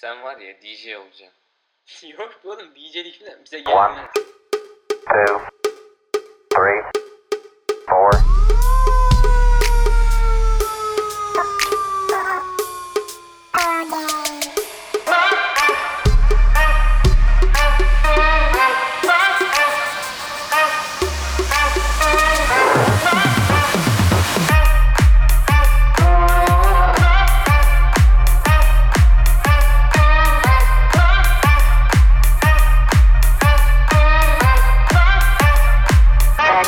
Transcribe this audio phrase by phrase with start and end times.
[0.00, 1.42] Sen var ya DJ olacaksın.
[2.18, 3.64] Yok oğlum DJ'lik falan bize One.
[3.64, 4.10] gelmez.
[4.14, 5.47] two,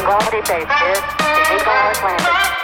[0.02, 2.59] Galway Bay, this is Eagle Hours Landing.